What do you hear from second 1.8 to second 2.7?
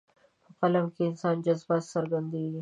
څرګندېږي.